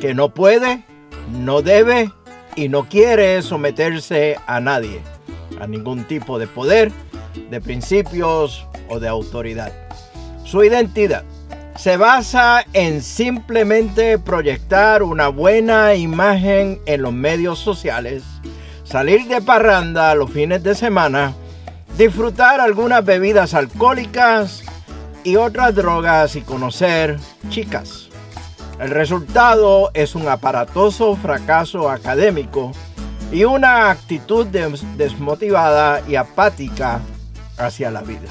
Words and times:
que 0.00 0.14
no 0.14 0.34
puede, 0.34 0.84
no 1.30 1.62
debe 1.62 2.10
y 2.56 2.68
no 2.68 2.88
quiere 2.88 3.40
someterse 3.42 4.36
a 4.46 4.60
nadie, 4.60 5.00
a 5.60 5.66
ningún 5.66 6.04
tipo 6.04 6.38
de 6.38 6.46
poder, 6.46 6.90
de 7.50 7.60
principios 7.60 8.66
o 8.88 8.98
de 8.98 9.08
autoridad. 9.08 9.72
Su 10.44 10.64
identidad 10.64 11.24
se 11.80 11.96
basa 11.96 12.66
en 12.74 13.02
simplemente 13.02 14.18
proyectar 14.18 15.02
una 15.02 15.28
buena 15.28 15.94
imagen 15.94 16.78
en 16.84 17.00
los 17.00 17.14
medios 17.14 17.58
sociales, 17.58 18.22
salir 18.84 19.26
de 19.28 19.40
parranda 19.40 20.14
los 20.14 20.30
fines 20.30 20.62
de 20.62 20.74
semana, 20.74 21.32
disfrutar 21.96 22.60
algunas 22.60 23.02
bebidas 23.02 23.54
alcohólicas 23.54 24.62
y 25.24 25.36
otras 25.36 25.74
drogas 25.74 26.36
y 26.36 26.42
conocer 26.42 27.18
chicas. 27.48 28.10
El 28.78 28.90
resultado 28.90 29.90
es 29.94 30.14
un 30.14 30.28
aparatoso 30.28 31.16
fracaso 31.16 31.88
académico 31.88 32.72
y 33.32 33.44
una 33.44 33.88
actitud 33.88 34.46
desmotivada 34.46 36.02
y 36.06 36.16
apática 36.16 37.00
hacia 37.56 37.90
la 37.90 38.02
vida. 38.02 38.28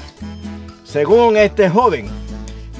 Según 0.84 1.36
este 1.36 1.68
joven, 1.68 2.08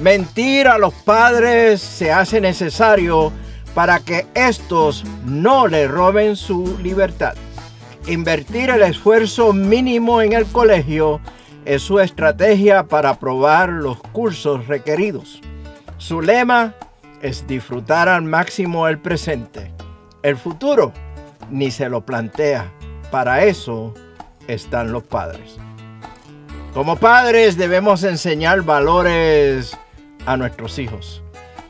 Mentir 0.01 0.67
a 0.67 0.79
los 0.79 0.95
padres 0.95 1.79
se 1.79 2.11
hace 2.11 2.41
necesario 2.41 3.31
para 3.75 3.99
que 3.99 4.25
estos 4.33 5.05
no 5.25 5.67
le 5.67 5.87
roben 5.87 6.35
su 6.35 6.75
libertad. 6.79 7.35
Invertir 8.07 8.71
el 8.71 8.81
esfuerzo 8.81 9.53
mínimo 9.53 10.23
en 10.23 10.33
el 10.33 10.47
colegio 10.47 11.21
es 11.65 11.83
su 11.83 11.99
estrategia 11.99 12.87
para 12.87 13.11
aprobar 13.11 13.69
los 13.69 14.01
cursos 14.11 14.65
requeridos. 14.65 15.39
Su 15.99 16.19
lema 16.19 16.73
es 17.21 17.45
disfrutar 17.45 18.09
al 18.09 18.23
máximo 18.23 18.87
el 18.87 18.97
presente. 18.97 19.71
El 20.23 20.35
futuro 20.35 20.93
ni 21.51 21.69
se 21.69 21.89
lo 21.89 22.03
plantea. 22.03 22.73
Para 23.11 23.43
eso 23.43 23.93
están 24.47 24.91
los 24.93 25.03
padres. 25.03 25.57
Como 26.73 26.95
padres 26.95 27.55
debemos 27.55 28.03
enseñar 28.03 28.63
valores 28.63 29.77
a 30.25 30.37
nuestros 30.37 30.79
hijos. 30.79 31.21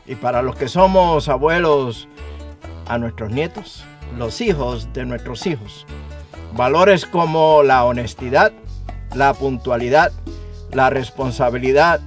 Y 0.05 0.15
para 0.15 0.41
los 0.41 0.55
que 0.55 0.67
somos 0.67 1.29
abuelos, 1.29 2.07
a 2.87 2.97
nuestros 2.97 3.31
nietos, 3.31 3.83
los 4.17 4.41
hijos 4.41 4.91
de 4.93 5.05
nuestros 5.05 5.45
hijos. 5.47 5.85
Valores 6.53 7.05
como 7.05 7.63
la 7.63 7.85
honestidad, 7.85 8.51
la 9.15 9.33
puntualidad, 9.33 10.11
la 10.73 10.89
responsabilidad, 10.89 12.01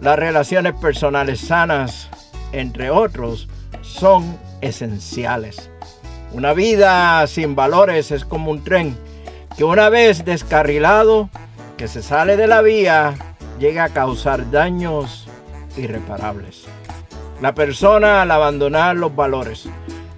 las 0.00 0.18
relaciones 0.18 0.74
personales 0.74 1.40
sanas, 1.40 2.08
entre 2.52 2.90
otros, 2.90 3.48
son 3.82 4.38
esenciales. 4.60 5.70
Una 6.32 6.52
vida 6.52 7.26
sin 7.26 7.54
valores 7.54 8.10
es 8.10 8.24
como 8.24 8.50
un 8.50 8.62
tren 8.62 8.96
que 9.56 9.64
una 9.64 9.88
vez 9.88 10.24
descarrilado, 10.24 11.30
que 11.76 11.88
se 11.88 12.02
sale 12.02 12.36
de 12.36 12.46
la 12.46 12.60
vía, 12.60 13.14
llega 13.58 13.84
a 13.84 13.88
causar 13.88 14.50
daños 14.50 15.27
irreparables. 15.78 16.64
La 17.40 17.54
persona 17.54 18.22
al 18.22 18.30
abandonar 18.30 18.96
los 18.96 19.14
valores 19.14 19.68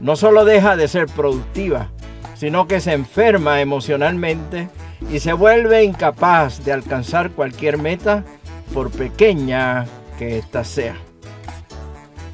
no 0.01 0.17
solo 0.17 0.45
deja 0.45 0.77
de 0.77 0.89
ser 0.89 1.07
productiva, 1.07 1.91
sino 2.35 2.67
que 2.67 2.81
se 2.81 2.93
enferma 2.93 3.61
emocionalmente 3.61 4.71
y 5.13 5.21
se 5.21 5.33
vuelve 5.33 5.85
incapaz 5.85 6.65
de 6.65 6.73
alcanzar 6.73 7.31
cualquier 7.31 7.79
meta, 7.79 8.25
por 8.73 8.91
pequeña 8.91 9.87
que 10.19 10.39
ésta 10.39 10.65
sea. 10.65 10.97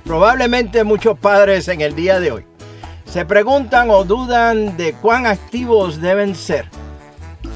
Probablemente 0.04 0.84
muchos 0.84 1.18
padres 1.18 1.68
en 1.68 1.80
el 1.80 1.96
día 1.96 2.20
de 2.20 2.30
hoy 2.30 2.44
se 3.06 3.24
preguntan 3.24 3.90
o 3.90 4.04
dudan 4.04 4.76
de 4.76 4.92
cuán 4.92 5.26
activos 5.26 6.00
deben 6.00 6.34
ser 6.34 6.68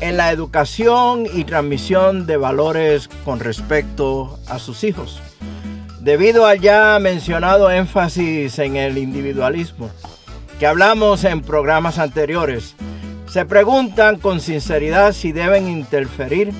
en 0.01 0.17
la 0.17 0.31
educación 0.31 1.27
y 1.33 1.45
transmisión 1.45 2.27
de 2.27 2.37
valores 2.39 3.09
con 3.25 3.39
respecto 3.39 4.39
a 4.49 4.59
sus 4.59 4.83
hijos. 4.85 5.21
Debido 6.01 6.47
al 6.47 6.61
ya 6.61 6.99
mencionado 6.99 7.71
énfasis 7.71 8.59
en 8.59 8.77
el 8.77 8.97
individualismo 8.97 9.91
que 10.59 10.67
hablamos 10.67 11.25
en 11.25 11.43
programas 11.43 11.99
anteriores, 11.99 12.75
se 13.29 13.45
preguntan 13.45 14.19
con 14.19 14.41
sinceridad 14.41 15.13
si 15.13 15.33
deben 15.33 15.69
interferir 15.69 16.53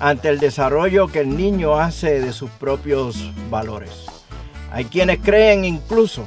ante 0.00 0.30
el 0.30 0.38
desarrollo 0.38 1.08
que 1.08 1.20
el 1.20 1.36
niño 1.36 1.78
hace 1.78 2.20
de 2.22 2.32
sus 2.32 2.48
propios 2.52 3.30
valores. 3.50 4.06
Hay 4.72 4.86
quienes 4.86 5.18
creen 5.18 5.66
incluso 5.66 6.26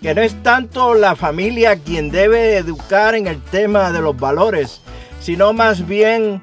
que 0.00 0.14
no 0.14 0.22
es 0.22 0.40
tanto 0.44 0.94
la 0.94 1.16
familia 1.16 1.74
quien 1.74 2.12
debe 2.12 2.56
educar 2.56 3.16
en 3.16 3.26
el 3.26 3.42
tema 3.42 3.90
de 3.90 4.00
los 4.00 4.16
valores, 4.16 4.82
sino 5.20 5.52
más 5.52 5.84
bien 5.84 6.40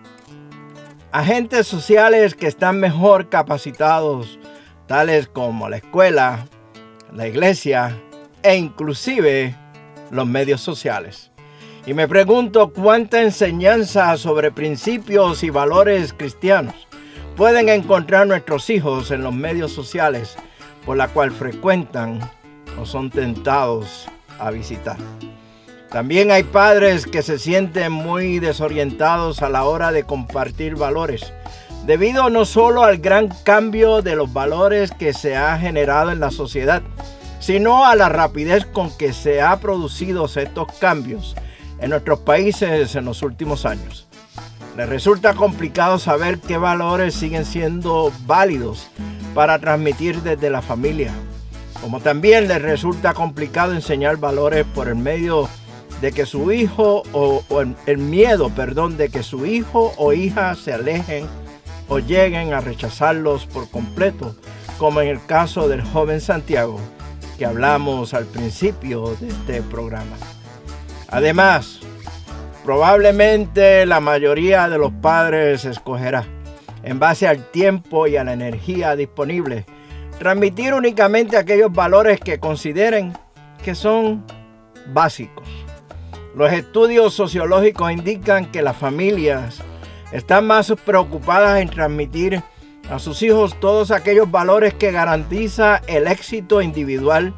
agentes 1.14 1.66
sociales 1.66 2.36
que 2.36 2.48
están 2.48 2.78
mejor 2.78 3.30
capacitados 3.30 4.38
tales 4.92 5.30
como 5.30 5.70
la 5.70 5.78
escuela, 5.78 6.48
la 7.14 7.26
iglesia 7.26 7.98
e 8.44 8.58
inclusive 8.58 9.56
los 10.10 10.28
medios 10.28 10.60
sociales. 10.60 11.32
Y 11.86 11.94
me 11.94 12.10
pregunto 12.10 12.74
cuánta 12.74 13.22
enseñanza 13.22 14.18
sobre 14.18 14.52
principios 14.52 15.44
y 15.44 15.50
valores 15.50 16.12
cristianos 16.12 16.90
pueden 17.38 17.70
encontrar 17.70 18.28
nuestros 18.28 18.70
hijos 18.70 19.12
en 19.12 19.24
los 19.24 19.34
medios 19.34 19.72
sociales 19.72 20.36
por 20.86 20.98
la 20.98 21.08
cual 21.08 21.32
frecuentan 21.32 22.20
o 22.78 22.86
son 22.86 23.10
tentados 23.12 24.10
a 24.40 24.52
visitar. 24.52 24.98
También 25.90 26.32
hay 26.32 26.44
padres 26.44 27.06
que 27.06 27.22
se 27.22 27.40
sienten 27.40 27.94
muy 27.94 28.40
desorientados 28.40 29.42
a 29.42 29.48
la 29.48 29.64
hora 29.64 29.94
de 29.94 30.04
compartir 30.04 30.76
valores 30.76 31.32
debido 31.86 32.30
no 32.30 32.46
solo 32.46 32.84
al 32.84 32.98
gran 32.98 33.30
cambio 33.44 34.02
de 34.02 34.16
los 34.16 34.32
valores 34.32 34.92
que 34.92 35.14
se 35.14 35.36
ha 35.36 35.58
generado 35.58 36.12
en 36.12 36.20
la 36.20 36.32
sociedad, 36.32 36.82
sino 37.40 37.86
a 37.86 37.96
la 37.96 38.08
rapidez 38.08 38.66
con 38.66 38.96
que 38.96 39.14
se 39.14 39.42
han 39.42 39.60
producido 39.60 40.26
estos 40.26 40.72
cambios 40.80 41.36
en 41.80 41.90
nuestros 41.90 42.20
países 42.20 42.96
en 42.96 43.06
los 43.06 43.24
últimos 43.24 43.66
años. 43.66 44.08
Les 44.78 44.88
resulta 44.88 45.34
complicado 45.34 46.00
saber 46.00 46.40
qué 46.40 46.58
valores 46.58 47.16
siguen 47.16 47.46
siendo 47.46 48.12
válidos 48.26 48.88
para 49.34 49.60
transmitir 49.60 50.22
desde 50.22 50.50
la 50.50 50.62
familia, 50.62 51.12
como 51.82 52.00
también 52.00 52.48
les 52.48 52.62
resulta 52.62 53.14
complicado 53.14 53.74
enseñar 53.74 54.18
valores 54.18 54.66
por 54.76 54.88
el 54.88 54.96
medio 54.96 55.50
de 56.00 56.12
que 56.12 56.26
su 56.26 56.52
hijo 56.52 57.04
o, 57.12 57.44
el 57.86 57.98
miedo, 57.98 58.50
perdón, 58.50 58.98
de 58.98 59.10
que 59.10 59.24
su 59.24 59.46
hijo 59.46 59.94
o 59.98 60.14
hija 60.14 60.56
se 60.56 60.74
alejen 60.74 61.28
o 61.92 62.00
lleguen 62.00 62.54
a 62.54 62.62
rechazarlos 62.62 63.46
por 63.48 63.70
completo, 63.70 64.34
como 64.78 65.02
en 65.02 65.10
el 65.10 65.26
caso 65.26 65.68
del 65.68 65.82
joven 65.82 66.22
Santiago 66.22 66.80
que 67.38 67.46
hablamos 67.46 68.14
al 68.14 68.26
principio 68.28 69.14
de 69.20 69.28
este 69.28 69.62
programa. 69.62 70.16
Además, 71.10 71.82
probablemente 72.64 73.86
la 73.86 74.00
mayoría 74.00 74.70
de 74.70 74.78
los 74.78 74.94
padres 74.94 75.66
escogerá, 75.66 76.24
en 76.82 76.98
base 76.98 77.28
al 77.28 77.52
tiempo 77.52 78.08
y 78.08 78.16
a 78.16 78.24
la 78.24 78.34
energía 78.34 78.96
disponible, 78.96 79.66
transmitir 80.18 80.74
únicamente 80.74 81.36
aquellos 81.36 81.74
valores 81.74 82.22
que 82.22 82.40
consideren 82.40 83.12
que 83.66 83.76
son 83.76 84.24
básicos. 84.94 85.46
Los 86.38 86.54
estudios 86.54 87.14
sociológicos 87.14 87.92
indican 87.92 88.50
que 88.50 88.62
las 88.62 88.78
familias 88.78 89.62
están 90.12 90.46
más 90.48 90.74
preocupadas 90.86 91.62
en 91.62 91.70
transmitir 91.70 92.44
a 92.90 93.00
sus 93.00 93.22
hijos 93.22 93.58
todos 93.60 93.92
aquellos 93.92 94.30
valores 94.30 94.74
que 94.74 94.92
garantiza 94.92 95.82
el 95.88 96.08
éxito 96.08 96.62
individual, 96.62 97.34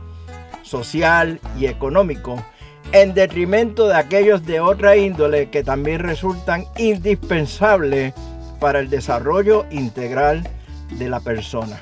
social 0.64 1.40
y 1.58 1.68
económico, 1.68 2.44
en 2.92 3.14
detrimento 3.14 3.88
de 3.88 3.96
aquellos 3.96 4.46
de 4.46 4.60
otra 4.60 4.98
índole 4.98 5.50
que 5.50 5.64
también 5.64 6.00
resultan 6.00 6.66
indispensables 6.78 8.14
para 8.60 8.80
el 8.80 8.90
desarrollo 8.90 9.66
integral 9.72 10.48
de 10.92 11.10
la 11.10 11.20
persona. 11.20 11.80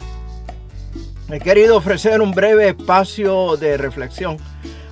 He 1.30 1.40
querido 1.40 1.78
ofrecer 1.78 2.22
un 2.22 2.32
breve 2.32 2.70
espacio 2.70 3.56
de 3.56 3.78
reflexión 3.78 4.38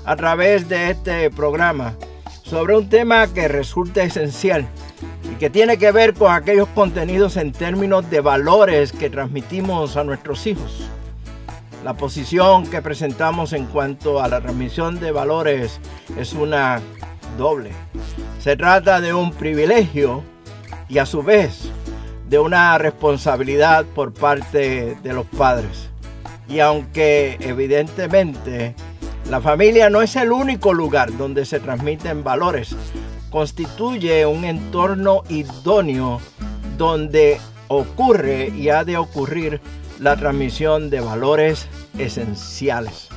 a 0.05 0.15
través 0.15 0.69
de 0.69 0.91
este 0.91 1.29
programa 1.29 1.95
sobre 2.43 2.77
un 2.77 2.87
tema 2.87 3.27
que 3.33 3.47
resulta 3.47 4.03
esencial 4.03 4.67
que 5.39 5.49
tiene 5.49 5.77
que 5.77 5.93
ver 5.93 6.13
con 6.13 6.33
aquellos 6.33 6.67
contenidos 6.69 7.37
en 7.37 7.53
términos 7.53 8.09
de 8.09 8.19
valores 8.19 8.91
que 8.91 9.09
transmitimos 9.09 9.95
a 9.95 10.03
nuestros 10.03 10.45
hijos. 10.45 10.89
La 11.85 11.93
posición 11.93 12.67
que 12.67 12.81
presentamos 12.81 13.53
en 13.53 13.65
cuanto 13.65 14.21
a 14.21 14.27
la 14.27 14.41
transmisión 14.41 14.99
de 14.99 15.13
valores 15.13 15.79
es 16.17 16.33
una 16.33 16.81
doble. 17.37 17.71
Se 18.41 18.57
trata 18.57 18.99
de 18.99 19.13
un 19.13 19.31
privilegio 19.31 20.23
y 20.89 20.97
a 20.97 21.05
su 21.05 21.23
vez 21.23 21.71
de 22.27 22.37
una 22.37 22.77
responsabilidad 22.77 23.85
por 23.85 24.13
parte 24.13 24.97
de 25.01 25.13
los 25.13 25.25
padres. 25.25 25.89
Y 26.49 26.59
aunque 26.59 27.37
evidentemente 27.39 28.75
la 29.29 29.39
familia 29.39 29.89
no 29.89 30.01
es 30.01 30.17
el 30.17 30.33
único 30.33 30.73
lugar 30.73 31.15
donde 31.15 31.45
se 31.45 31.61
transmiten 31.61 32.25
valores, 32.25 32.75
constituye 33.29 34.25
un 34.25 34.43
entorno 34.43 35.23
idóneo 35.29 36.19
donde 36.77 37.39
ocurre 37.67 38.49
y 38.49 38.69
ha 38.69 38.83
de 38.83 38.97
ocurrir 38.97 39.61
la 39.99 40.15
transmisión 40.15 40.89
de 40.89 41.01
valores 41.01 41.67
esenciales. 41.97 43.09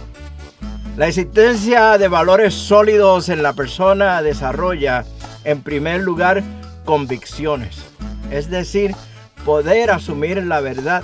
La 0.96 1.06
existencia 1.08 1.96
de 1.96 2.08
valores 2.08 2.52
sólidos 2.52 3.28
en 3.28 3.42
la 3.42 3.54
persona 3.54 4.20
desarrolla, 4.20 5.04
en 5.44 5.62
primer 5.62 6.02
lugar, 6.02 6.42
convicciones, 6.84 7.82
es 8.30 8.50
decir, 8.50 8.94
poder 9.44 9.90
asumir 9.90 10.44
la 10.44 10.60
verdad 10.60 11.02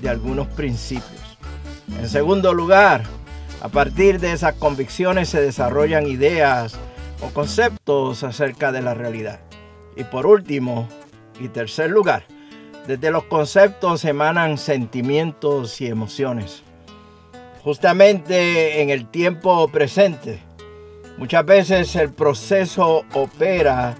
de 0.00 0.08
algunos 0.08 0.46
principios. 0.48 1.38
En 1.98 2.08
segundo 2.08 2.54
lugar, 2.54 3.02
a 3.62 3.68
partir 3.68 4.20
de 4.20 4.32
esas 4.32 4.54
convicciones 4.54 5.30
se 5.30 5.40
desarrollan 5.40 6.06
ideas 6.06 6.78
o 7.20 7.30
conceptos 7.30 8.22
acerca 8.22 8.72
de 8.72 8.82
la 8.82 8.94
realidad. 8.94 9.40
Y 9.96 10.04
por 10.04 10.26
último, 10.26 10.88
y 11.40 11.48
tercer 11.48 11.90
lugar, 11.90 12.24
desde 12.86 13.10
los 13.10 13.24
conceptos 13.24 14.04
emanan 14.04 14.58
sentimientos 14.58 15.80
y 15.80 15.86
emociones. 15.86 16.62
Justamente 17.62 18.80
en 18.80 18.90
el 18.90 19.08
tiempo 19.08 19.66
presente, 19.68 20.40
muchas 21.18 21.44
veces 21.44 21.96
el 21.96 22.12
proceso 22.12 23.04
opera 23.14 23.96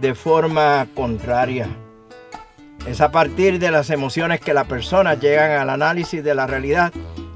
de 0.00 0.14
forma 0.14 0.86
contraria. 0.94 1.66
Es 2.86 3.00
a 3.00 3.10
partir 3.10 3.58
de 3.58 3.70
las 3.70 3.90
emociones 3.90 4.40
que 4.40 4.54
las 4.54 4.66
personas 4.66 5.20
llegan 5.20 5.50
al 5.50 5.70
análisis 5.70 6.22
de 6.22 6.34
la 6.34 6.46
realidad 6.46 6.92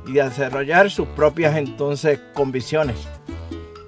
y 0.07 0.13
desarrollar 0.13 0.91
sus 0.91 1.09
propias 1.09 1.57
entonces 1.57 2.21
convicciones. 2.33 3.09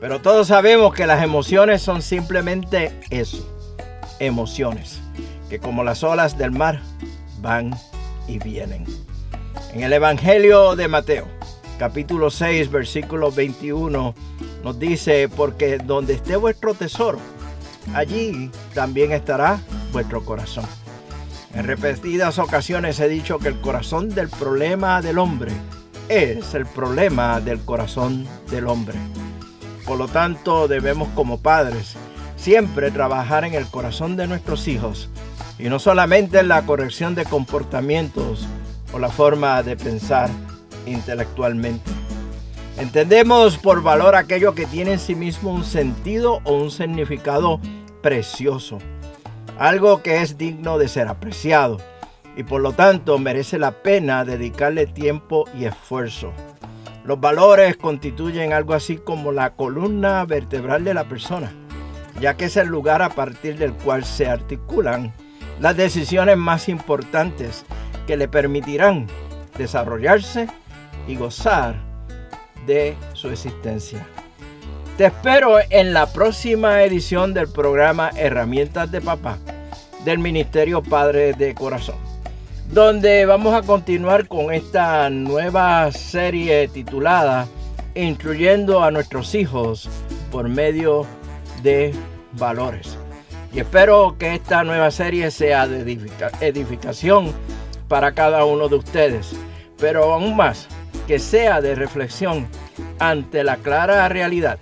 Pero 0.05 0.21
todos 0.21 0.49
sabemos 0.49 0.93
que 0.93 1.06
las 1.06 1.25
emociones 1.25 1.81
son 1.81 2.03
simplemente 2.03 2.93
eso, 3.09 3.39
emociones, 4.19 5.01
que 5.49 5.59
como 5.59 5.83
las 5.83 6.05
olas 6.05 6.37
del 6.37 6.51
mar 6.51 6.83
van 7.41 7.75
y 8.29 8.39
vienen. 8.39 8.85
En 9.73 9.83
el 9.83 9.95
Evangelio 9.95 10.77
de 10.77 10.89
Mateo, 10.89 11.27
capítulo 11.79 12.29
6, 12.29 12.71
versículo 12.71 13.33
21, 13.33 14.15
nos 14.62 14.79
dice, 14.79 15.31
porque 15.35 15.79
donde 15.79 16.12
esté 16.12 16.37
vuestro 16.37 16.75
tesoro, 16.75 17.19
allí 17.95 18.51
también 18.75 19.11
estará 19.11 19.59
vuestro 19.91 20.23
corazón. 20.23 20.67
En 21.55 21.65
repetidas 21.65 22.39
ocasiones 22.39 23.01
he 23.01 23.09
dicho 23.09 23.39
que 23.39 23.49
el 23.49 23.59
corazón 23.62 24.11
del 24.11 24.29
problema 24.29 25.01
del 25.01 25.17
hombre 25.17 25.53
es 26.11 26.53
el 26.53 26.67
problema 26.67 27.41
del 27.41 27.61
corazón 27.61 28.29
del 28.51 28.67
hombre. 28.67 28.99
Por 29.85 29.99
lo 29.99 30.09
tanto, 30.09 30.67
debemos 30.69 31.09
como 31.15 31.39
padres 31.39 31.97
siempre 32.37 32.91
trabajar 32.91 33.45
en 33.45 33.55
el 33.55 33.67
corazón 33.67 34.17
de 34.17 34.27
nuestros 34.27 34.67
hijos 34.69 35.09
y 35.59 35.65
no 35.65 35.79
solamente 35.79 36.41
en 36.41 36.49
la 36.49 36.63
corrección 36.63 37.15
de 37.15 37.25
comportamientos 37.25 38.47
o 38.93 38.99
la 38.99 39.09
forma 39.09 39.63
de 39.63 39.77
pensar 39.77 40.31
intelectualmente. 40.87 41.91
Entendemos 42.77 43.57
por 43.57 43.83
valor 43.83 44.17
aquello 44.17 44.55
que 44.55 44.67
tiene 44.67 44.95
en 44.95 44.99
sí 44.99 45.15
mismo 45.15 45.53
un 45.53 45.65
sentido 45.65 46.41
o 46.45 46.55
un 46.55 46.71
significado 46.71 47.61
precioso, 48.03 48.79
algo 49.59 50.03
que 50.03 50.23
es 50.23 50.37
digno 50.37 50.79
de 50.79 50.89
ser 50.89 51.08
apreciado 51.08 51.79
y 52.37 52.43
por 52.43 52.61
lo 52.61 52.73
tanto 52.73 53.19
merece 53.19 53.58
la 53.58 53.70
pena 53.70 54.25
dedicarle 54.25 54.87
tiempo 54.87 55.44
y 55.56 55.67
esfuerzo. 55.67 56.32
Los 57.05 57.20
valores 57.20 57.77
constituyen 57.77 58.55
algo 58.55 58.73
así 58.73 58.96
como 58.96 59.31
la 59.31 59.51
columna 59.51 60.25
vertebral 60.25 60.84
de 60.84 60.94
la 60.94 61.05
persona, 61.05 61.53
ya 62.19 62.34
que 62.34 62.46
es 62.46 62.56
el 62.56 62.69
lugar 62.69 63.03
a 63.03 63.11
partir 63.11 63.58
del 63.58 63.75
cual 63.75 64.06
se 64.06 64.27
articulan 64.27 65.13
las 65.61 65.77
decisiones 65.77 66.39
más 66.39 66.70
importantes 66.70 67.67
que 68.06 68.17
le 68.17 68.27
permitirán 68.27 69.06
desarrollarse 69.58 70.49
y 71.06 71.17
gozar 71.17 71.77
de 72.67 72.96
su 73.13 73.29
existencia. 73.29 74.06
Te 74.96 75.06
espero 75.06 75.58
en 75.69 75.93
la 75.93 76.11
próxima 76.11 76.84
edición 76.84 77.34
del 77.34 77.49
programa 77.49 78.13
Herramientas 78.17 78.91
de 78.91 79.03
Papá 79.03 79.39
del 80.06 80.20
Ministerio 80.20 80.82
Padre 80.82 81.34
de 81.34 81.55
Corazón 81.55 82.04
donde 82.71 83.27
vamos 83.27 83.55
a 83.55 83.63
continuar 83.63 84.27
con 84.29 84.53
esta 84.53 85.09
nueva 85.11 85.91
serie 85.93 86.69
titulada 86.69 87.47
Instruyendo 87.94 88.83
a 88.83 88.91
nuestros 88.91 89.35
hijos 89.37 89.89
por 90.33 90.49
medio 90.49 91.06
de 91.63 91.94
valores. 92.33 92.99
Y 93.53 93.61
espero 93.61 94.17
que 94.19 94.35
esta 94.35 94.65
nueva 94.65 94.91
serie 94.91 95.31
sea 95.31 95.69
de 95.69 95.99
edificación 96.41 97.33
para 97.87 98.13
cada 98.13 98.44
uno 98.44 98.69
de 98.69 98.75
ustedes, 98.75 99.37
pero 99.79 100.13
aún 100.13 100.35
más 100.35 100.67
que 101.06 101.21
sea 101.21 101.61
de 101.61 101.77
reflexión 101.77 102.49
ante 102.99 103.44
la 103.44 103.59
clara 103.59 104.09
realidad 104.09 104.59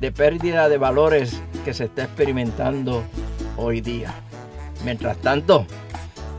de 0.00 0.12
pérdida 0.12 0.68
de 0.68 0.78
valores 0.78 1.42
que 1.64 1.74
se 1.74 1.86
está 1.86 2.04
experimentando 2.04 3.02
hoy 3.56 3.80
día. 3.80 4.14
Mientras 4.84 5.16
tanto, 5.16 5.66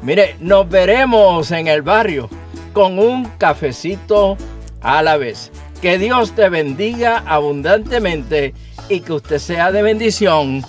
Mire, 0.02 0.36
nos 0.40 0.70
veremos 0.70 1.52
en 1.52 1.68
el 1.68 1.82
barrio 1.82 2.30
con 2.74 3.00
un 3.00 3.26
cafecito 3.38 4.38
a 4.82 5.02
la 5.02 5.18
vez. 5.18 5.52
Que 5.82 5.98
Dios 5.98 6.34
te 6.34 6.50
bendiga 6.50 7.24
abundantemente 7.26 8.54
y 8.88 9.02
que 9.02 9.14
usted 9.14 9.40
sea 9.40 9.72
de 9.72 9.82
bendición 9.82 10.64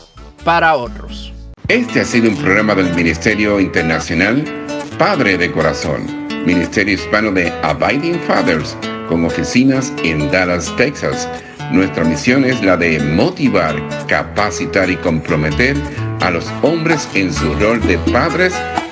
para 0.44 0.76
otros. 0.76 1.32
Este 1.68 2.00
ha 2.00 2.04
sido 2.04 2.30
un 2.30 2.36
programa 2.36 2.74
del 2.74 2.92
Ministerio 2.94 3.60
Internacional 3.60 4.44
Padre 4.98 5.38
de 5.38 5.50
Corazón, 5.50 6.28
Ministerio 6.44 6.94
Hispano 6.94 7.32
de 7.32 7.50
Abiding 7.62 8.20
Fathers, 8.26 8.76
con 9.08 9.24
oficinas 9.24 9.92
en 10.04 10.30
Dallas, 10.30 10.74
Texas 10.76 11.28
Nuestra 11.72 12.02
misión 12.02 12.44
es 12.44 12.60
la 12.62 12.76
de 12.76 12.98
motivar, 12.98 13.76
capacitar 14.08 14.90
y 14.90 14.96
comprometer 14.96 15.76
a 16.20 16.30
los 16.30 16.44
hombres 16.62 17.08
en 17.14 17.32
su 17.32 17.54
rol 17.54 17.80
de 17.86 17.96
padres 18.12 18.52